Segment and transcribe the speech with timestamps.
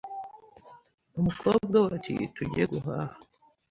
[1.19, 3.15] umukobwa we ati tujye guhaha